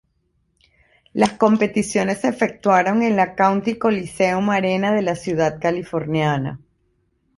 Las 1.13 1.33
competiciones 1.33 2.21
se 2.21 2.29
efectuaron 2.29 3.03
en 3.03 3.15
la 3.15 3.35
County 3.35 3.77
Coliseum 3.77 4.49
Arena 4.49 4.91
de 4.93 5.03
la 5.03 5.15
ciudad 5.15 5.59
californiana. 5.61 6.59